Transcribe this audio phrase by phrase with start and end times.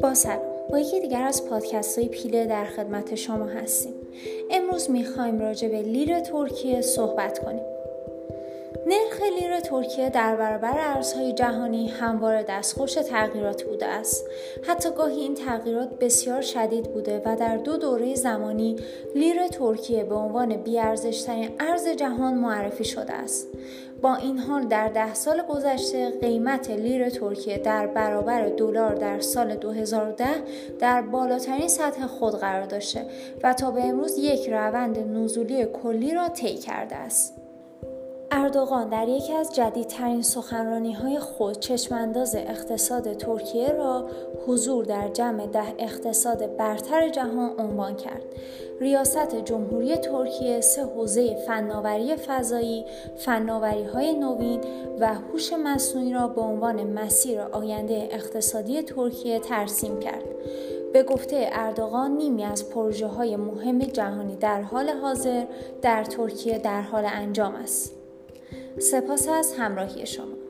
[0.00, 0.42] با سلام.
[0.70, 3.94] با یکی دیگر از پادکست های پیله در خدمت شما هستیم.
[4.50, 7.71] امروز می‌خوایم راجع به لیر ترکیه صحبت کنیم.
[8.86, 14.26] نرخ لیر ترکیه در برابر ارزهای جهانی همواره دستخوش تغییرات بوده است
[14.68, 18.76] حتی گاهی این تغییرات بسیار شدید بوده و در دو دوره زمانی
[19.14, 23.48] لیر ترکیه به عنوان بیارزشترین ارز جهان معرفی شده است
[24.02, 29.56] با این حال در ده سال گذشته قیمت لیر ترکیه در برابر دلار در سال
[29.56, 30.26] 2010
[30.78, 33.06] در بالاترین سطح خود قرار داشته
[33.42, 37.41] و تا به امروز یک روند نزولی کلی را طی کرده است.
[38.34, 44.08] اردوغان در یکی از جدیدترین سخنرانی های خود چشمانداز اقتصاد ترکیه را
[44.46, 48.22] حضور در جمع ده اقتصاد برتر جهان عنوان کرد.
[48.80, 52.84] ریاست جمهوری ترکیه سه حوزه فناوری فضایی،
[53.16, 54.60] فناوری های نوین
[55.00, 60.24] و هوش مصنوعی را به عنوان مسیر آینده اقتصادی ترکیه ترسیم کرد.
[60.92, 65.44] به گفته اردوغان نیمی از پروژه های مهم جهانی در حال حاضر
[65.82, 68.01] در ترکیه در حال انجام است.
[68.78, 70.41] سپاس از همراهی شما.